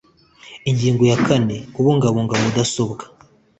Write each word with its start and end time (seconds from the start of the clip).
ingingo 0.69 1.03
ya 1.11 1.17
kane 1.25 1.55
kubungabunga 1.73 2.33
mudasobwa 2.41 3.03